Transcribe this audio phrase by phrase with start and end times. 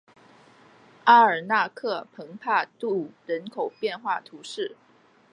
[1.03, 4.75] 阿尔纳克蓬帕杜人口变化图示